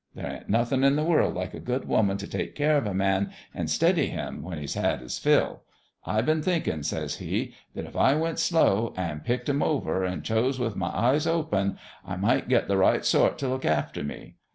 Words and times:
There 0.15 0.25
ain't 0.27 0.49
nothin' 0.49 0.83
in 0.83 0.95
the 0.95 1.03
world 1.03 1.35
like 1.35 1.53
a 1.53 1.59
good 1.59 1.87
woman 1.87 2.17
t' 2.17 2.25
take 2.25 2.55
care 2.55 2.75
of 2.75 2.87
a 2.87 2.93
man, 2.95 3.29
an' 3.53 3.67
steady 3.67 4.07
him, 4.07 4.41
when 4.41 4.57
he's 4.57 4.73
had 4.73 4.99
his 4.99 5.19
fill. 5.19 5.61
I 6.05 6.21
been 6.23 6.41
thinkin',' 6.41 6.81
says 6.81 7.17
he, 7.17 7.53
* 7.63 7.73
that 7.75 7.85
if 7.85 7.95
I 7.95 8.15
went 8.15 8.39
slow, 8.39 8.95
an' 8.97 9.19
picked 9.19 9.47
'em 9.47 9.59
GINGERBREAD 9.59 9.85
187 9.85 10.01
over, 10.01 10.05
an' 10.05 10.23
chose 10.53 10.59
with 10.59 10.75
my 10.75 10.87
eyes 10.89 11.27
open, 11.27 11.77
I 12.03 12.15
might 12.15 12.49
get 12.49 12.67
the 12.67 12.77
right 12.77 13.05
sort 13.05 13.37
t' 13.37 13.45
look 13.45 13.63
after 13.63 14.03
me. 14.03 14.37